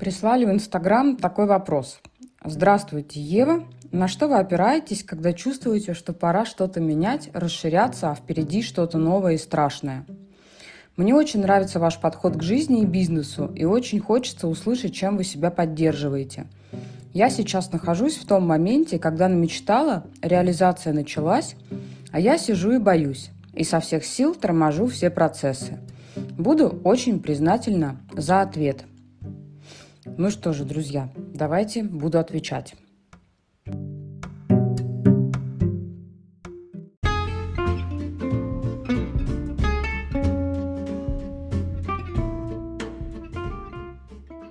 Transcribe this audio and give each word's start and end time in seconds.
Прислали 0.00 0.46
в 0.46 0.50
Инстаграм 0.50 1.14
такой 1.14 1.44
вопрос. 1.44 2.00
Здравствуйте, 2.42 3.20
Ева. 3.20 3.64
На 3.92 4.08
что 4.08 4.28
вы 4.28 4.38
опираетесь, 4.38 5.04
когда 5.04 5.34
чувствуете, 5.34 5.92
что 5.92 6.14
пора 6.14 6.46
что-то 6.46 6.80
менять, 6.80 7.28
расширяться, 7.34 8.10
а 8.10 8.14
впереди 8.14 8.62
что-то 8.62 8.96
новое 8.96 9.34
и 9.34 9.36
страшное? 9.36 10.06
Мне 10.96 11.14
очень 11.14 11.42
нравится 11.42 11.78
ваш 11.78 11.98
подход 11.98 12.34
к 12.38 12.42
жизни 12.42 12.80
и 12.80 12.86
бизнесу, 12.86 13.52
и 13.54 13.66
очень 13.66 14.00
хочется 14.00 14.48
услышать, 14.48 14.94
чем 14.94 15.18
вы 15.18 15.24
себя 15.24 15.50
поддерживаете. 15.50 16.46
Я 17.12 17.28
сейчас 17.28 17.70
нахожусь 17.70 18.16
в 18.16 18.26
том 18.26 18.46
моменте, 18.46 18.98
когда 18.98 19.28
намечтала, 19.28 20.04
реализация 20.22 20.94
началась, 20.94 21.56
а 22.10 22.18
я 22.18 22.38
сижу 22.38 22.72
и 22.72 22.78
боюсь, 22.78 23.32
и 23.52 23.64
со 23.64 23.80
всех 23.80 24.06
сил 24.06 24.34
торможу 24.34 24.86
все 24.86 25.10
процессы. 25.10 25.78
Буду 26.38 26.80
очень 26.84 27.20
признательна 27.20 28.00
за 28.14 28.40
ответ. 28.40 28.84
Ну 30.04 30.30
что 30.30 30.52
же, 30.52 30.64
друзья, 30.64 31.10
давайте 31.16 31.82
буду 31.82 32.18
отвечать. 32.18 32.74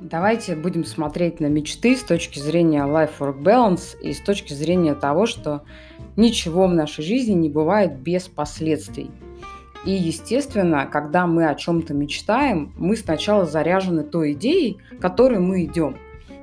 Давайте 0.01 0.55
будем 0.55 0.85
смотреть 0.85 1.39
на 1.39 1.47
мечты 1.47 1.95
с 1.95 2.03
точки 2.03 2.39
зрения 2.39 2.81
life-work 2.81 3.41
balance 3.41 3.99
и 4.01 4.13
с 4.13 4.19
точки 4.19 4.53
зрения 4.53 4.95
того, 4.95 5.25
что 5.25 5.63
ничего 6.15 6.67
в 6.67 6.73
нашей 6.73 7.03
жизни 7.03 7.33
не 7.33 7.49
бывает 7.49 7.99
без 7.99 8.27
последствий. 8.27 9.11
И, 9.85 9.91
естественно, 9.91 10.85
когда 10.85 11.25
мы 11.25 11.47
о 11.47 11.55
чем-то 11.55 11.93
мечтаем, 11.93 12.73
мы 12.77 12.97
сначала 12.97 13.45
заряжены 13.45 14.03
той 14.03 14.33
идеей, 14.33 14.79
к 14.97 15.01
которой 15.01 15.39
мы 15.39 15.63
идем. 15.63 15.97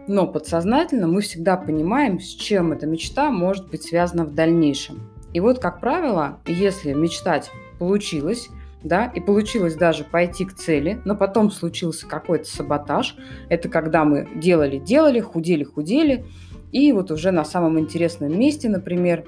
Но 0.08 0.26
подсознательно 0.26 1.06
мы 1.06 1.20
всегда 1.20 1.56
понимаем, 1.56 2.20
с 2.20 2.28
чем 2.28 2.72
эта 2.72 2.86
мечта 2.86 3.30
может 3.30 3.68
быть 3.68 3.82
связана 3.82 4.24
в 4.24 4.34
дальнейшем. 4.34 5.00
И 5.32 5.40
вот, 5.40 5.58
как 5.58 5.80
правило, 5.80 6.38
если 6.46 6.92
мечтать 6.92 7.50
получилось, 7.78 8.48
да, 8.82 9.06
и 9.06 9.20
получилось 9.20 9.74
даже 9.74 10.04
пойти 10.04 10.44
к 10.44 10.54
цели, 10.54 11.00
но 11.04 11.16
потом 11.16 11.50
случился 11.50 12.06
какой-то 12.06 12.48
саботаж, 12.48 13.16
это 13.48 13.68
когда 13.68 14.04
мы 14.04 14.28
делали-делали, 14.36 15.20
худели-худели, 15.20 16.24
и 16.72 16.92
вот 16.92 17.10
уже 17.10 17.32
на 17.32 17.44
самом 17.44 17.78
интересном 17.78 18.38
месте, 18.38 18.68
например, 18.68 19.24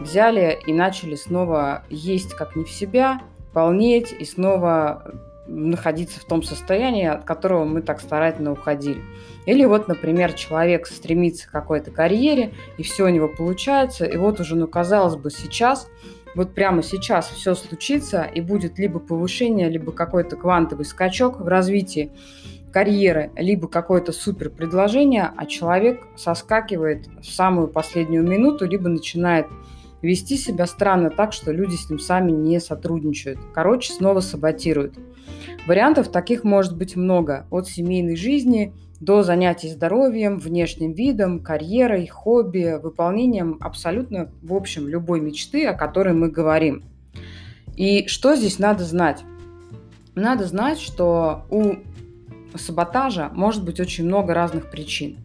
взяли 0.00 0.58
и 0.66 0.72
начали 0.72 1.14
снова 1.14 1.84
есть 1.90 2.34
как 2.34 2.56
не 2.56 2.64
в 2.64 2.70
себя, 2.70 3.20
полнеть 3.52 4.12
и 4.12 4.24
снова 4.24 5.12
находиться 5.46 6.20
в 6.20 6.24
том 6.24 6.42
состоянии, 6.42 7.06
от 7.06 7.24
которого 7.24 7.64
мы 7.64 7.82
так 7.82 8.00
старательно 8.00 8.52
уходили. 8.52 9.02
Или 9.44 9.64
вот, 9.64 9.88
например, 9.88 10.32
человек 10.34 10.86
стремится 10.86 11.48
к 11.48 11.50
какой-то 11.50 11.90
карьере, 11.90 12.52
и 12.78 12.82
все 12.82 13.04
у 13.04 13.08
него 13.08 13.28
получается, 13.28 14.04
и 14.04 14.16
вот 14.16 14.40
уже, 14.40 14.54
ну, 14.54 14.68
казалось 14.68 15.16
бы, 15.16 15.30
сейчас, 15.30 15.88
вот 16.34 16.54
прямо 16.54 16.82
сейчас 16.82 17.28
все 17.28 17.54
случится, 17.54 18.22
и 18.22 18.40
будет 18.40 18.78
либо 18.78 19.00
повышение, 19.00 19.68
либо 19.68 19.92
какой-то 19.92 20.36
квантовый 20.36 20.84
скачок 20.84 21.40
в 21.40 21.48
развитии 21.48 22.12
карьеры, 22.72 23.30
либо 23.36 23.68
какое-то 23.68 24.12
супер 24.12 24.48
предложение, 24.48 25.30
а 25.36 25.44
человек 25.44 26.06
соскакивает 26.16 27.06
в 27.20 27.26
самую 27.26 27.68
последнюю 27.68 28.26
минуту, 28.26 28.66
либо 28.66 28.88
начинает 28.88 29.46
вести 30.02 30.36
себя 30.36 30.66
странно 30.66 31.10
так, 31.10 31.32
что 31.32 31.52
люди 31.52 31.76
с 31.76 31.88
ним 31.88 31.98
сами 31.98 32.32
не 32.32 32.60
сотрудничают. 32.60 33.38
Короче, 33.54 33.92
снова 33.92 34.20
саботируют. 34.20 34.94
Вариантов 35.66 36.08
таких 36.08 36.44
может 36.44 36.76
быть 36.76 36.96
много. 36.96 37.46
От 37.50 37.68
семейной 37.68 38.16
жизни 38.16 38.74
до 39.00 39.22
занятий 39.22 39.68
здоровьем, 39.68 40.38
внешним 40.38 40.92
видом, 40.92 41.40
карьерой, 41.40 42.06
хобби, 42.06 42.78
выполнением 42.80 43.58
абсолютно, 43.60 44.30
в 44.42 44.54
общем, 44.54 44.88
любой 44.88 45.20
мечты, 45.20 45.66
о 45.66 45.74
которой 45.74 46.14
мы 46.14 46.30
говорим. 46.30 46.84
И 47.76 48.06
что 48.06 48.36
здесь 48.36 48.58
надо 48.58 48.84
знать? 48.84 49.22
Надо 50.14 50.44
знать, 50.46 50.78
что 50.78 51.46
у 51.50 51.76
саботажа 52.54 53.30
может 53.32 53.64
быть 53.64 53.80
очень 53.80 54.04
много 54.04 54.34
разных 54.34 54.70
причин. 54.70 55.18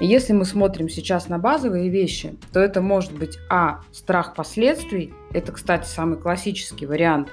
Если 0.00 0.32
мы 0.32 0.44
смотрим 0.44 0.88
сейчас 0.88 1.28
на 1.28 1.38
базовые 1.38 1.88
вещи, 1.88 2.36
то 2.52 2.60
это 2.60 2.80
может 2.80 3.12
быть 3.12 3.38
а. 3.50 3.80
страх 3.90 4.34
последствий, 4.34 5.12
это, 5.32 5.50
кстати, 5.52 5.86
самый 5.86 6.18
классический 6.18 6.86
вариант. 6.86 7.30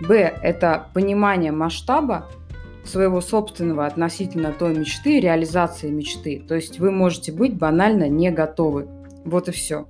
Б. 0.00 0.16
это 0.42 0.88
понимание 0.92 1.52
масштаба 1.52 2.28
своего 2.84 3.22
собственного 3.22 3.86
относительно 3.86 4.52
той 4.52 4.74
мечты, 4.74 5.20
реализации 5.20 5.90
мечты. 5.90 6.44
То 6.46 6.54
есть 6.54 6.78
вы 6.78 6.90
можете 6.90 7.32
быть 7.32 7.56
банально 7.56 8.08
не 8.08 8.30
готовы. 8.30 8.86
Вот 9.24 9.48
и 9.48 9.52
все. 9.52 9.86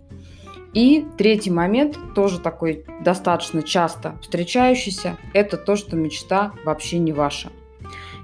И 0.72 1.06
третий 1.18 1.50
момент, 1.50 1.98
тоже 2.14 2.40
такой 2.40 2.84
достаточно 3.04 3.62
часто 3.62 4.16
встречающийся, 4.22 5.16
это 5.32 5.56
то, 5.56 5.74
что 5.76 5.96
мечта 5.96 6.52
вообще 6.64 6.98
не 6.98 7.12
ваша. 7.12 7.50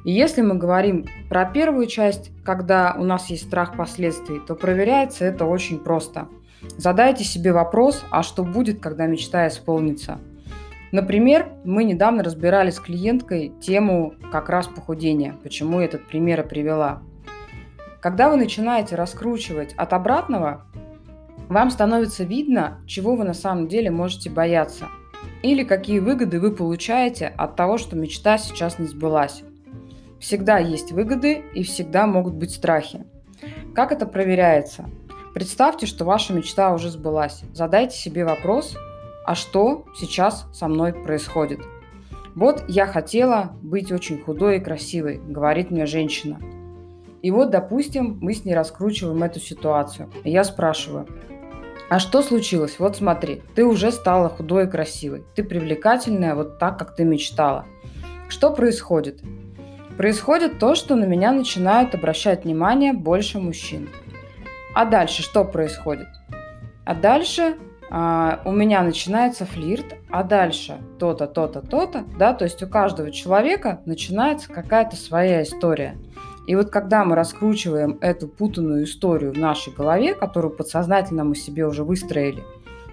И 0.05 0.13
если 0.13 0.43
мы 0.43 0.57
говорим 0.57 1.07
про 1.29 1.45
первую 1.45 1.87
часть, 1.87 2.31
когда 2.45 2.97
у 2.99 3.05
нас 3.05 3.29
есть 3.29 3.47
страх 3.47 3.77
последствий, 3.77 4.41
то 4.41 4.55
проверяется 4.55 5.25
это 5.25 5.45
очень 5.45 5.79
просто. 5.79 6.29
Задайте 6.77 7.25
себе 7.25 7.53
вопрос, 7.53 8.05
а 8.11 8.23
что 8.23 8.45
будет, 8.45 8.81
когда 8.81 9.07
мечта 9.07 9.49
исполнится? 9.49 10.19
Например, 10.93 11.49
мы 11.65 11.85
недавно 11.85 12.23
разбирали 12.23 12.71
с 12.71 12.81
клиенткой 12.81 13.53
тему 13.61 14.15
как 14.33 14.49
раз 14.49 14.67
похудения. 14.67 15.37
Почему 15.43 15.81
я 15.81 15.87
этот 15.87 16.07
пример 16.07 16.41
и 16.41 16.49
привела? 16.49 17.03
Когда 18.01 18.29
вы 18.29 18.37
начинаете 18.37 18.97
раскручивать 18.97 19.73
от 19.75 19.93
обратного, 19.93 20.67
вам 21.49 21.71
становится 21.71 22.25
видно, 22.25 22.79
чего 22.87 23.15
вы 23.15 23.25
на 23.25 23.35
самом 23.35 23.69
деле 23.69 23.91
можете 23.91 24.31
бояться. 24.31 24.87
Или 25.43 25.65
какие 25.65 25.99
выгоды 25.99 26.41
вы 26.41 26.51
получаете 26.51 27.27
от 27.27 27.57
того, 27.57 27.79
что 27.79 27.97
мечта 27.97 28.39
сейчас 28.39 28.79
не 28.79 28.87
сбылась. 28.87 29.43
Всегда 30.21 30.59
есть 30.59 30.93
выгоды 30.93 31.43
и 31.55 31.63
всегда 31.63 32.07
могут 32.07 32.35
быть 32.35 32.55
страхи. 32.55 33.05
Как 33.75 33.91
это 33.91 34.05
проверяется? 34.05 34.85
Представьте, 35.33 35.87
что 35.87 36.05
ваша 36.05 36.35
мечта 36.35 36.75
уже 36.75 36.91
сбылась. 36.91 37.43
Задайте 37.55 37.97
себе 37.97 38.27
вопрос, 38.27 38.77
а 39.25 39.35
что 39.35 39.87
сейчас 39.97 40.47
со 40.53 40.69
мной 40.69 40.93
происходит? 40.93 41.61
Вот 42.35 42.65
я 42.69 42.87
хотела 42.87 43.53
быть 43.63 43.91
очень 43.91 44.21
худой 44.23 44.59
и 44.59 44.61
красивой, 44.61 45.19
говорит 45.19 45.71
мне 45.71 45.87
женщина. 45.87 46.39
И 47.23 47.31
вот, 47.31 47.51
допустим, 47.51 48.19
мы 48.21 48.35
с 48.35 48.45
ней 48.45 48.55
раскручиваем 48.55 49.23
эту 49.23 49.41
ситуацию. 49.41 50.11
И 50.25 50.31
я 50.31 50.45
спрашиваю, 50.45 51.07
а 51.89 51.99
что 51.99 52.23
случилось? 52.23 52.79
Вот 52.79 52.97
смотри, 52.97 53.43
ты 53.55 53.65
уже 53.65 53.91
стала 53.91 54.29
худой 54.29 54.65
и 54.65 54.71
красивой. 54.71 55.25
Ты 55.35 55.45
привлекательная 55.45 56.35
вот 56.35 56.59
так, 56.59 56.79
как 56.79 56.95
ты 56.95 57.05
мечтала. 57.05 57.65
Что 58.29 58.51
происходит? 58.53 59.23
Происходит 60.01 60.59
то, 60.59 60.75
что 60.75 60.97
на 60.97 61.05
меня 61.05 61.31
начинают 61.31 61.95
обращать 61.95 62.45
внимание 62.45 62.95
больше 62.95 63.39
мужчин. 63.39 63.91
А 64.75 64.87
дальше 64.87 65.23
что 65.23 65.45
происходит? 65.45 66.09
А 66.87 66.95
дальше 66.95 67.57
а, 67.91 68.41
у 68.47 68.51
меня 68.51 68.83
начинается 68.83 69.45
флирт, 69.45 69.97
а 70.09 70.23
дальше 70.23 70.79
то-то, 70.99 71.27
то-то, 71.27 71.61
то-то, 71.61 72.07
да, 72.19 72.33
то 72.33 72.47
есть 72.47 72.63
у 72.63 72.67
каждого 72.67 73.11
человека 73.11 73.83
начинается 73.85 74.51
какая-то 74.51 74.97
своя 74.97 75.43
история. 75.43 75.99
И 76.47 76.57
вот 76.57 76.71
когда 76.71 77.05
мы 77.05 77.15
раскручиваем 77.15 77.99
эту 78.01 78.27
путанную 78.27 78.85
историю 78.85 79.35
в 79.35 79.39
нашей 79.39 79.75
голове, 79.75 80.15
которую 80.15 80.57
подсознательно 80.57 81.25
мы 81.25 81.35
себе 81.35 81.67
уже 81.67 81.85
выстроили, 81.85 82.43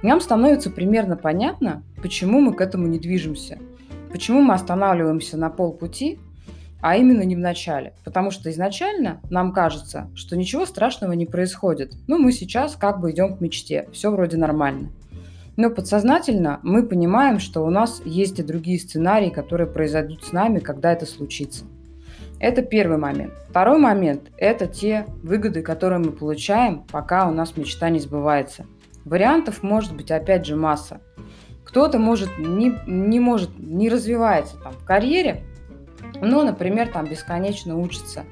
нам 0.01 0.19
становится 0.19 0.69
примерно 0.69 1.15
понятно, 1.15 1.83
почему 2.01 2.41
мы 2.41 2.53
к 2.53 2.59
этому 2.59 2.85
не 2.87 2.99
движемся, 2.99 3.59
почему 4.11 4.41
мы 4.41 4.55
останавливаемся 4.55 5.37
на 5.37 5.49
полпути, 5.49 6.19
а 6.81 6.95
именно 6.95 7.23
не 7.23 7.35
в 7.35 7.39
начале. 7.39 7.93
Потому 8.03 8.31
что 8.31 8.49
изначально 8.51 9.21
нам 9.29 9.53
кажется, 9.53 10.09
что 10.15 10.37
ничего 10.37 10.65
страшного 10.65 11.13
не 11.13 11.25
происходит. 11.25 11.93
Ну, 12.07 12.17
мы 12.17 12.31
сейчас 12.31 12.75
как 12.75 12.99
бы 12.99 13.11
идем 13.11 13.37
к 13.37 13.41
мечте, 13.41 13.87
все 13.91 14.11
вроде 14.11 14.37
нормально. 14.37 14.89
Но 15.55 15.71
подсознательно 15.71 16.59
мы 16.61 16.85
понимаем, 16.85 17.39
что 17.39 17.65
у 17.65 17.69
нас 17.71 18.01
есть 18.05 18.39
и 18.39 18.43
другие 18.43 18.79
сценарии, 18.79 19.29
которые 19.29 19.67
произойдут 19.67 20.23
с 20.23 20.31
нами, 20.31 20.59
когда 20.59 20.93
это 20.93 21.07
случится. 21.07 21.65
Это 22.39 22.61
первый 22.61 22.99
момент. 22.99 23.33
Второй 23.49 23.79
момент– 23.79 24.29
это 24.37 24.67
те 24.67 25.07
выгоды, 25.23 25.63
которые 25.63 25.97
мы 25.97 26.11
получаем, 26.11 26.83
пока 26.91 27.27
у 27.27 27.31
нас 27.31 27.57
мечта 27.57 27.89
не 27.89 27.99
сбывается. 27.99 28.67
Вариантов 29.05 29.63
может 29.63 29.95
быть 29.95 30.11
опять 30.11 30.45
же 30.45 30.55
масса. 30.55 31.01
Кто-то 31.63 31.97
может 31.97 32.37
не, 32.37 32.77
не 32.85 33.19
может, 33.19 33.57
не 33.57 33.89
развивается 33.89 34.57
там 34.57 34.73
в 34.73 34.85
карьере, 34.85 35.43
но, 36.21 36.43
например, 36.43 36.89
там 36.89 37.05
бесконечно 37.05 37.77
учится. 37.77 38.25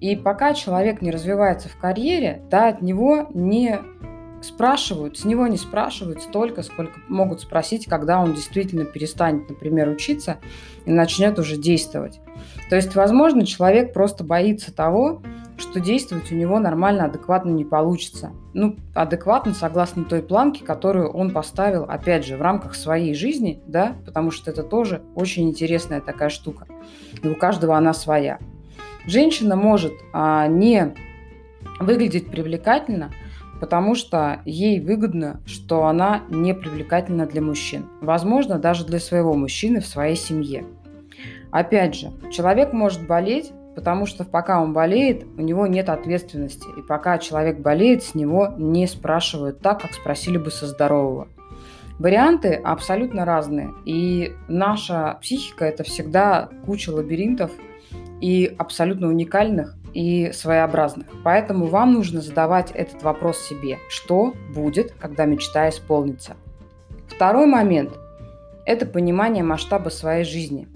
И 0.00 0.16
пока 0.16 0.54
человек 0.54 1.00
не 1.00 1.10
развивается 1.10 1.68
в 1.68 1.76
карьере, 1.76 2.42
да, 2.50 2.68
от 2.68 2.82
него 2.82 3.28
не 3.32 3.80
спрашивают, 4.42 5.18
с 5.18 5.24
него 5.24 5.46
не 5.46 5.56
спрашивают 5.56 6.22
столько, 6.22 6.62
сколько 6.62 7.00
могут 7.08 7.40
спросить, 7.40 7.86
когда 7.86 8.20
он 8.20 8.34
действительно 8.34 8.84
перестанет, 8.84 9.48
например, 9.48 9.88
учиться 9.88 10.38
и 10.84 10.90
начнет 10.90 11.38
уже 11.38 11.56
действовать. 11.56 12.20
То 12.68 12.76
есть, 12.76 12.94
возможно, 12.94 13.46
человек 13.46 13.92
просто 13.92 14.22
боится 14.22 14.74
того, 14.74 15.22
что 15.56 15.80
действовать 15.80 16.32
у 16.32 16.34
него 16.34 16.58
нормально, 16.58 17.04
адекватно 17.04 17.50
не 17.50 17.64
получится. 17.64 18.32
Ну, 18.52 18.76
адекватно 18.94 19.54
согласно 19.54 20.04
той 20.04 20.22
планке, 20.22 20.64
которую 20.64 21.10
он 21.10 21.30
поставил, 21.30 21.84
опять 21.84 22.24
же, 22.24 22.36
в 22.36 22.42
рамках 22.42 22.74
своей 22.74 23.14
жизни, 23.14 23.60
да, 23.66 23.94
потому 24.04 24.30
что 24.30 24.50
это 24.50 24.62
тоже 24.62 25.02
очень 25.14 25.48
интересная 25.48 26.00
такая 26.00 26.28
штука. 26.28 26.66
И 27.22 27.28
у 27.28 27.34
каждого 27.36 27.76
она 27.76 27.94
своя. 27.94 28.38
Женщина 29.06 29.54
может 29.54 29.92
а, 30.12 30.46
не 30.46 30.94
выглядеть 31.78 32.30
привлекательно, 32.30 33.10
потому 33.60 33.94
что 33.94 34.40
ей 34.44 34.80
выгодно, 34.80 35.40
что 35.46 35.86
она 35.86 36.22
не 36.28 36.54
привлекательна 36.54 37.26
для 37.26 37.42
мужчин. 37.42 37.86
Возможно, 38.00 38.58
даже 38.58 38.84
для 38.84 38.98
своего 38.98 39.34
мужчины 39.34 39.80
в 39.80 39.86
своей 39.86 40.16
семье. 40.16 40.64
Опять 41.50 41.94
же, 41.94 42.12
человек 42.32 42.72
может 42.72 43.06
болеть, 43.06 43.52
потому 43.74 44.06
что 44.06 44.24
пока 44.24 44.62
он 44.62 44.72
болеет, 44.72 45.24
у 45.36 45.42
него 45.42 45.66
нет 45.66 45.88
ответственности. 45.88 46.66
И 46.76 46.82
пока 46.82 47.18
человек 47.18 47.58
болеет, 47.58 48.02
с 48.02 48.14
него 48.14 48.54
не 48.56 48.86
спрашивают 48.86 49.60
так, 49.60 49.82
как 49.82 49.92
спросили 49.94 50.38
бы 50.38 50.50
со 50.50 50.66
здорового. 50.66 51.28
Варианты 51.98 52.54
абсолютно 52.54 53.24
разные. 53.24 53.70
И 53.84 54.34
наша 54.48 55.18
психика– 55.22 55.64
это 55.66 55.84
всегда 55.84 56.48
куча 56.66 56.90
лабиринтов 56.90 57.52
и 58.20 58.52
абсолютно 58.58 59.08
уникальных 59.08 59.76
и 59.92 60.32
своеобразных. 60.32 61.06
Поэтому 61.22 61.66
вам 61.66 61.92
нужно 61.92 62.20
задавать 62.20 62.72
этот 62.72 63.02
вопрос 63.02 63.38
себе. 63.38 63.78
Что 63.88 64.34
будет, 64.52 64.92
когда 64.98 65.24
мечта 65.24 65.68
исполнится? 65.68 66.36
Второй 67.06 67.46
момент– 67.46 67.92
это 68.66 68.86
понимание 68.86 69.44
масштаба 69.44 69.90
своей 69.90 70.24
жизни. 70.24 70.66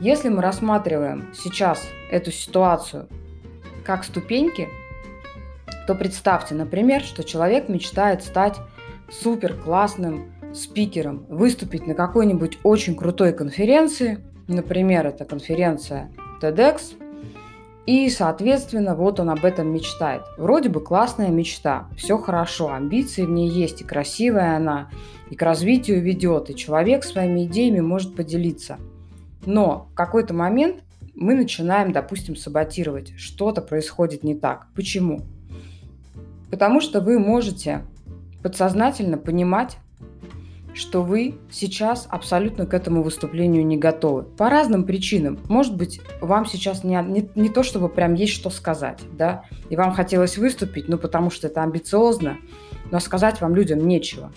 Если 0.00 0.28
мы 0.28 0.42
рассматриваем 0.42 1.32
сейчас 1.34 1.86
эту 2.10 2.30
ситуацию 2.30 3.08
как 3.84 4.04
ступеньки, 4.04 4.68
то 5.86 5.94
представьте, 5.94 6.54
например, 6.54 7.02
что 7.02 7.22
человек 7.22 7.68
мечтает 7.68 8.22
стать 8.22 8.56
супер 9.10 9.54
классным 9.54 10.32
спикером, 10.54 11.26
выступить 11.28 11.86
на 11.86 11.94
какой-нибудь 11.94 12.58
очень 12.62 12.96
крутой 12.96 13.32
конференции, 13.32 14.24
например, 14.46 15.06
это 15.06 15.24
конференция 15.24 16.10
TEDx, 16.40 16.94
и, 17.86 18.08
соответственно, 18.08 18.94
вот 18.94 19.20
он 19.20 19.28
об 19.28 19.44
этом 19.44 19.72
мечтает. 19.72 20.22
Вроде 20.38 20.70
бы 20.70 20.80
классная 20.80 21.28
мечта, 21.28 21.88
все 21.96 22.16
хорошо, 22.16 22.72
амбиции 22.72 23.26
в 23.26 23.30
ней 23.30 23.48
есть, 23.50 23.82
и 23.82 23.84
красивая 23.84 24.56
она, 24.56 24.88
и 25.28 25.36
к 25.36 25.42
развитию 25.42 26.00
ведет, 26.00 26.48
и 26.48 26.56
человек 26.56 27.04
своими 27.04 27.44
идеями 27.44 27.80
может 27.80 28.16
поделиться. 28.16 28.78
Но 29.46 29.88
в 29.92 29.94
какой-то 29.94 30.34
момент 30.34 30.82
мы 31.14 31.34
начинаем, 31.34 31.92
допустим, 31.92 32.36
саботировать. 32.36 33.12
Что-то 33.16 33.62
происходит 33.62 34.24
не 34.24 34.34
так. 34.34 34.66
Почему? 34.74 35.22
Потому 36.50 36.80
что 36.80 37.00
вы 37.00 37.18
можете 37.18 37.82
подсознательно 38.42 39.18
понимать, 39.18 39.78
что 40.74 41.02
вы 41.02 41.36
сейчас 41.50 42.06
абсолютно 42.10 42.66
к 42.66 42.74
этому 42.74 43.02
выступлению 43.02 43.64
не 43.64 43.76
готовы. 43.76 44.24
По 44.24 44.50
разным 44.50 44.84
причинам. 44.84 45.38
Может 45.48 45.76
быть, 45.76 46.00
вам 46.20 46.46
сейчас 46.46 46.82
не, 46.82 47.00
не, 47.02 47.28
не 47.36 47.48
то, 47.48 47.62
чтобы 47.62 47.88
прям 47.88 48.14
есть 48.14 48.32
что 48.32 48.50
сказать, 48.50 49.00
да, 49.12 49.44
и 49.70 49.76
вам 49.76 49.92
хотелось 49.92 50.36
выступить, 50.36 50.88
ну, 50.88 50.98
потому 50.98 51.30
что 51.30 51.46
это 51.46 51.62
амбициозно, 51.62 52.38
но 52.90 52.98
сказать 52.98 53.40
вам 53.40 53.54
людям 53.54 53.86
нечего. 53.86 54.32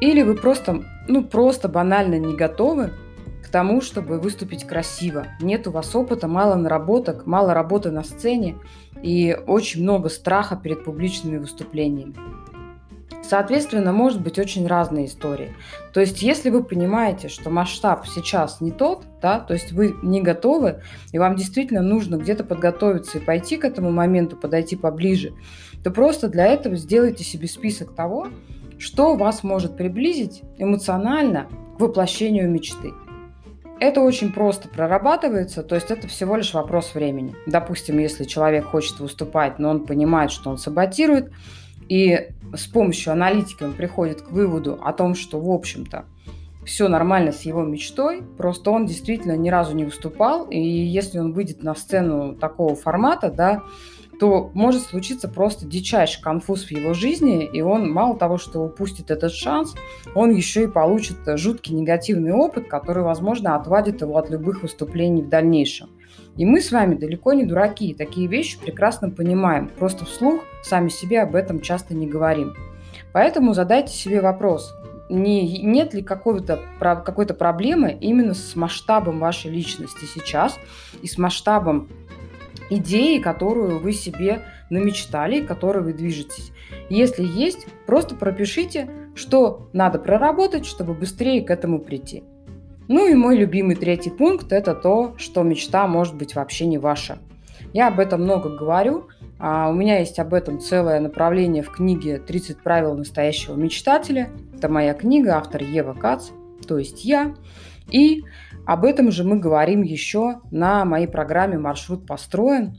Или 0.00 0.22
вы 0.22 0.34
просто, 0.34 0.84
ну, 1.08 1.24
просто 1.24 1.68
банально 1.68 2.18
не 2.18 2.36
готовы 2.36 2.92
тому, 3.52 3.80
чтобы 3.80 4.18
выступить 4.18 4.66
красиво. 4.66 5.26
Нет 5.40 5.68
у 5.68 5.70
вас 5.70 5.94
опыта, 5.94 6.26
мало 6.26 6.56
наработок, 6.56 7.26
мало 7.26 7.54
работы 7.54 7.92
на 7.92 8.02
сцене 8.02 8.56
и 9.02 9.36
очень 9.46 9.82
много 9.82 10.08
страха 10.08 10.56
перед 10.56 10.84
публичными 10.84 11.38
выступлениями. 11.38 12.14
Соответственно, 13.22 13.92
может 13.92 14.20
быть 14.20 14.38
очень 14.38 14.66
разные 14.66 15.06
истории. 15.06 15.54
То 15.92 16.00
есть, 16.00 16.22
если 16.22 16.50
вы 16.50 16.64
понимаете, 16.64 17.28
что 17.28 17.50
масштаб 17.50 18.06
сейчас 18.06 18.60
не 18.60 18.72
тот, 18.72 19.04
да, 19.22 19.38
то 19.38 19.54
есть 19.54 19.72
вы 19.72 19.94
не 20.02 20.20
готовы, 20.20 20.82
и 21.12 21.18
вам 21.18 21.36
действительно 21.36 21.82
нужно 21.82 22.16
где-то 22.16 22.44
подготовиться 22.44 23.18
и 23.18 23.24
пойти 23.24 23.56
к 23.56 23.64
этому 23.64 23.90
моменту, 23.90 24.36
подойти 24.36 24.76
поближе, 24.76 25.32
то 25.84 25.90
просто 25.90 26.28
для 26.28 26.46
этого 26.46 26.76
сделайте 26.76 27.22
себе 27.22 27.46
список 27.46 27.94
того, 27.94 28.28
что 28.78 29.14
вас 29.14 29.44
может 29.44 29.76
приблизить 29.76 30.42
эмоционально 30.58 31.48
к 31.76 31.80
воплощению 31.80 32.50
мечты. 32.50 32.92
Это 33.82 34.00
очень 34.00 34.32
просто 34.32 34.68
прорабатывается, 34.68 35.64
то 35.64 35.74
есть 35.74 35.90
это 35.90 36.06
всего 36.06 36.36
лишь 36.36 36.54
вопрос 36.54 36.94
времени. 36.94 37.34
Допустим, 37.48 37.98
если 37.98 38.22
человек 38.22 38.66
хочет 38.66 39.00
выступать, 39.00 39.58
но 39.58 39.70
он 39.70 39.86
понимает, 39.86 40.30
что 40.30 40.50
он 40.50 40.56
саботирует, 40.56 41.32
и 41.88 42.28
с 42.54 42.68
помощью 42.68 43.12
аналитики 43.12 43.64
он 43.64 43.72
приходит 43.72 44.22
к 44.22 44.30
выводу 44.30 44.78
о 44.80 44.92
том, 44.92 45.16
что, 45.16 45.40
в 45.40 45.50
общем-то, 45.50 46.04
все 46.64 46.86
нормально 46.86 47.32
с 47.32 47.42
его 47.42 47.64
мечтой, 47.64 48.22
просто 48.38 48.70
он 48.70 48.86
действительно 48.86 49.36
ни 49.36 49.48
разу 49.48 49.74
не 49.74 49.84
выступал, 49.84 50.44
и 50.44 50.60
если 50.60 51.18
он 51.18 51.32
выйдет 51.32 51.64
на 51.64 51.74
сцену 51.74 52.36
такого 52.36 52.76
формата, 52.76 53.32
да, 53.32 53.64
то 54.22 54.52
может 54.54 54.82
случиться 54.82 55.26
просто 55.26 55.66
дичайший 55.66 56.22
конфуз 56.22 56.62
в 56.62 56.70
его 56.70 56.94
жизни, 56.94 57.44
и 57.44 57.60
он 57.60 57.90
мало 57.90 58.16
того, 58.16 58.38
что 58.38 58.60
упустит 58.60 59.10
этот 59.10 59.32
шанс, 59.32 59.74
он 60.14 60.30
еще 60.30 60.62
и 60.62 60.68
получит 60.68 61.16
жуткий 61.34 61.74
негативный 61.74 62.32
опыт, 62.32 62.68
который, 62.68 63.02
возможно, 63.02 63.56
отвадит 63.56 64.00
его 64.00 64.16
от 64.16 64.30
любых 64.30 64.62
выступлений 64.62 65.22
в 65.22 65.28
дальнейшем. 65.28 65.90
И 66.36 66.46
мы 66.46 66.60
с 66.60 66.70
вами 66.70 66.94
далеко 66.94 67.32
не 67.32 67.44
дураки, 67.44 67.88
и 67.88 67.94
такие 67.94 68.28
вещи 68.28 68.60
прекрасно 68.60 69.10
понимаем, 69.10 69.68
просто 69.76 70.04
вслух 70.04 70.42
сами 70.62 70.88
себе 70.88 71.22
об 71.22 71.34
этом 71.34 71.58
часто 71.58 71.92
не 71.92 72.06
говорим. 72.06 72.54
Поэтому 73.12 73.54
задайте 73.54 73.92
себе 73.92 74.20
вопрос, 74.20 74.72
не, 75.10 75.58
нет 75.62 75.94
ли 75.94 76.02
какого-то, 76.02 76.60
какой-то 76.78 77.34
проблемы 77.34 77.98
именно 78.00 78.34
с 78.34 78.54
масштабом 78.54 79.18
вашей 79.18 79.50
личности 79.50 80.04
сейчас 80.04 80.60
и 81.02 81.08
с 81.08 81.18
масштабом 81.18 81.88
идеи, 82.76 83.18
которую 83.18 83.78
вы 83.78 83.92
себе 83.92 84.42
намечтали, 84.70 85.44
которой 85.44 85.82
вы 85.82 85.92
движетесь. 85.92 86.52
Если 86.88 87.24
есть, 87.24 87.66
просто 87.86 88.14
пропишите, 88.14 88.88
что 89.14 89.68
надо 89.72 89.98
проработать, 89.98 90.66
чтобы 90.66 90.94
быстрее 90.94 91.42
к 91.42 91.50
этому 91.50 91.78
прийти. 91.78 92.24
Ну 92.88 93.06
и 93.06 93.14
мой 93.14 93.36
любимый 93.36 93.76
третий 93.76 94.10
пункт– 94.10 94.46
это 94.52 94.74
то, 94.74 95.14
что 95.16 95.42
мечта 95.42 95.86
может 95.86 96.16
быть 96.16 96.34
вообще 96.34 96.66
не 96.66 96.78
ваша. 96.78 97.18
Я 97.72 97.88
об 97.88 98.00
этом 98.00 98.22
много 98.22 98.50
говорю. 98.50 99.08
А 99.44 99.68
у 99.70 99.72
меня 99.72 99.98
есть 99.98 100.20
об 100.20 100.34
этом 100.34 100.60
целое 100.60 101.00
направление 101.00 101.64
в 101.64 101.70
книге 101.72 102.22
«30 102.24 102.58
правил 102.62 102.94
настоящего 102.94 103.56
мечтателя». 103.56 104.30
Это 104.56 104.68
моя 104.68 104.94
книга, 104.94 105.36
автор 105.36 105.64
Ева 105.64 105.94
Кац, 105.94 106.28
то 106.68 106.78
есть 106.78 107.04
я. 107.04 107.34
И 107.90 108.22
об 108.66 108.84
этом 108.84 109.10
же 109.10 109.24
мы 109.24 109.38
говорим 109.38 109.82
еще 109.82 110.40
на 110.50 110.84
моей 110.84 111.06
программе 111.06 111.58
«Маршрут 111.58 112.06
построен», 112.06 112.78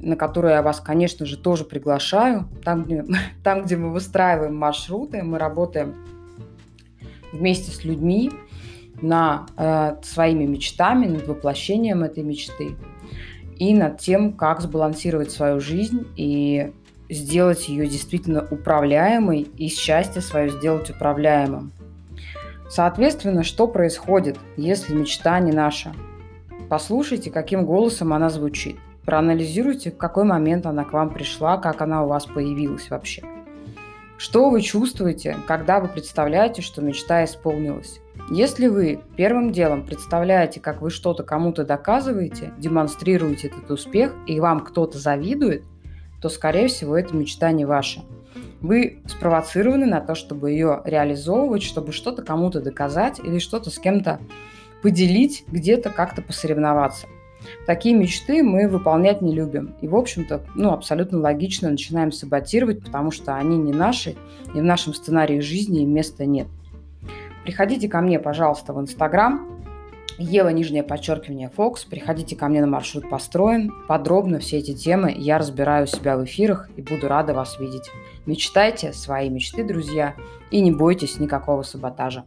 на 0.00 0.16
которую 0.16 0.52
я 0.52 0.62
вас, 0.62 0.80
конечно 0.80 1.26
же, 1.26 1.36
тоже 1.38 1.64
приглашаю. 1.64 2.48
Там, 2.64 2.84
где, 2.84 3.04
там, 3.42 3.64
где 3.64 3.76
мы 3.76 3.92
выстраиваем 3.92 4.56
маршруты, 4.56 5.22
мы 5.22 5.38
работаем 5.38 5.94
вместе 7.32 7.70
с 7.70 7.84
людьми 7.84 8.30
над 9.02 9.50
э, 9.56 9.96
своими 10.02 10.44
мечтами, 10.44 11.06
над 11.06 11.26
воплощением 11.26 12.02
этой 12.02 12.22
мечты 12.22 12.76
и 13.58 13.74
над 13.74 13.98
тем, 13.98 14.32
как 14.32 14.60
сбалансировать 14.60 15.30
свою 15.30 15.60
жизнь 15.60 16.06
и 16.16 16.72
сделать 17.08 17.68
ее 17.68 17.86
действительно 17.86 18.46
управляемой 18.50 19.42
и 19.56 19.68
счастье 19.68 20.20
свое 20.20 20.50
сделать 20.50 20.90
управляемым. 20.90 21.72
Соответственно, 22.68 23.42
что 23.42 23.68
происходит, 23.68 24.38
если 24.56 24.94
мечта 24.94 25.38
не 25.40 25.52
наша? 25.52 25.92
Послушайте, 26.68 27.30
каким 27.30 27.64
голосом 27.64 28.12
она 28.12 28.28
звучит. 28.28 28.76
Проанализируйте, 29.04 29.92
в 29.92 29.96
какой 29.96 30.24
момент 30.24 30.66
она 30.66 30.84
к 30.84 30.92
вам 30.92 31.10
пришла, 31.10 31.58
как 31.58 31.80
она 31.80 32.04
у 32.04 32.08
вас 32.08 32.26
появилась 32.26 32.90
вообще. 32.90 33.22
Что 34.18 34.50
вы 34.50 34.62
чувствуете, 34.62 35.36
когда 35.46 35.78
вы 35.78 35.88
представляете, 35.88 36.62
что 36.62 36.82
мечта 36.82 37.24
исполнилась? 37.24 38.00
Если 38.30 38.66
вы 38.66 39.00
первым 39.14 39.52
делом 39.52 39.84
представляете, 39.84 40.58
как 40.58 40.82
вы 40.82 40.90
что-то 40.90 41.22
кому-то 41.22 41.64
доказываете, 41.64 42.52
демонстрируете 42.58 43.48
этот 43.48 43.70
успех, 43.70 44.12
и 44.26 44.40
вам 44.40 44.60
кто-то 44.60 44.98
завидует, 44.98 45.64
то, 46.20 46.28
скорее 46.28 46.66
всего, 46.66 46.96
эта 46.96 47.14
мечта 47.14 47.52
не 47.52 47.64
ваша. 47.64 48.00
Вы 48.60 49.00
спровоцированы 49.06 49.86
на 49.86 50.00
то, 50.00 50.14
чтобы 50.14 50.50
ее 50.50 50.82
реализовывать, 50.84 51.62
чтобы 51.62 51.92
что-то 51.92 52.22
кому-то 52.22 52.60
доказать 52.60 53.18
или 53.20 53.38
что-то 53.38 53.70
с 53.70 53.78
кем-то 53.78 54.20
поделить, 54.82 55.44
где-то 55.48 55.90
как-то 55.90 56.22
посоревноваться. 56.22 57.06
Такие 57.66 57.94
мечты 57.94 58.42
мы 58.42 58.68
выполнять 58.68 59.22
не 59.22 59.34
любим. 59.34 59.74
И, 59.80 59.88
в 59.88 59.96
общем-то, 59.96 60.44
ну, 60.54 60.72
абсолютно 60.72 61.18
логично 61.18 61.70
начинаем 61.70 62.12
саботировать, 62.12 62.84
потому 62.84 63.10
что 63.10 63.36
они 63.36 63.56
не 63.56 63.72
наши, 63.72 64.16
и 64.54 64.60
в 64.60 64.64
нашем 64.64 64.94
сценарии 64.94 65.40
жизни 65.40 65.82
им 65.82 65.92
места 65.92 66.24
нет. 66.24 66.48
Приходите 67.44 67.88
ко 67.88 68.00
мне, 68.00 68.18
пожалуйста, 68.18 68.72
в 68.72 68.80
Инстаграм. 68.80 69.55
Ева, 70.18 70.48
нижнее 70.48 70.82
подчеркивание, 70.82 71.50
Фокс. 71.50 71.84
Приходите 71.84 72.36
ко 72.36 72.48
мне 72.48 72.62
на 72.62 72.66
маршрут 72.66 73.08
построен. 73.10 73.70
Подробно 73.86 74.38
все 74.38 74.58
эти 74.58 74.74
темы 74.74 75.14
я 75.14 75.36
разбираю 75.36 75.84
у 75.84 75.86
себя 75.86 76.16
в 76.16 76.24
эфирах 76.24 76.70
и 76.76 76.82
буду 76.82 77.06
рада 77.06 77.34
вас 77.34 77.60
видеть. 77.60 77.90
Мечтайте 78.24 78.94
свои 78.94 79.28
мечты, 79.28 79.62
друзья, 79.62 80.14
и 80.50 80.60
не 80.60 80.72
бойтесь 80.72 81.20
никакого 81.20 81.62
саботажа. 81.62 82.24